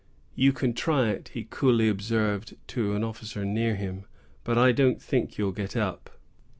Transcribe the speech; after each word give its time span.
"You 0.33 0.51
can 0.51 0.73
try 0.73 1.11
it," 1.11 1.27
he 1.35 1.45
coolly 1.47 1.87
observed 1.87 2.55
to 2.69 2.95
an 2.95 3.03
officer 3.03 3.45
near 3.45 3.75
him; 3.75 4.05
"but 4.43 4.57
I 4.57 4.71
don't 4.71 4.99
think 4.99 5.37
you'll 5.37 5.51
get 5.51 5.75
up." 5.77 6.09